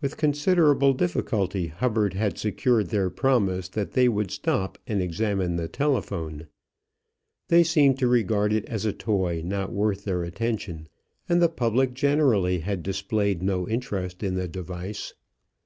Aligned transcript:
With 0.00 0.16
considerable 0.16 0.94
difficulty 0.94 1.66
Hubbard 1.66 2.14
had 2.14 2.38
secured 2.38 2.88
their 2.88 3.10
promise 3.10 3.68
that 3.68 3.92
they 3.92 4.08
would 4.08 4.30
stop 4.30 4.78
and 4.86 5.02
examine 5.02 5.56
the 5.56 5.68
telephone. 5.68 6.46
They 7.48 7.62
seemed 7.62 7.98
to 7.98 8.08
regard 8.08 8.54
it 8.54 8.64
as 8.64 8.86
a 8.86 8.94
toy 8.94 9.42
not 9.44 9.70
worth 9.70 10.04
their 10.04 10.22
attention, 10.24 10.88
and 11.28 11.42
the 11.42 11.50
public 11.50 11.92
generally 11.92 12.60
had 12.60 12.82
displayed 12.82 13.42
no 13.42 13.68
interest 13.68 14.22
in 14.22 14.34
the 14.34 14.48
device. 14.48 15.12